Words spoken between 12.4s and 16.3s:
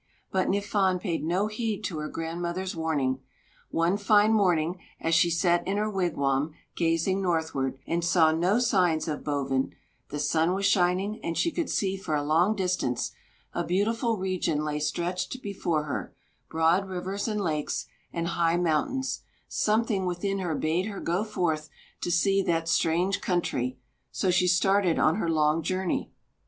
distance, a beautiful region lay stretched before her,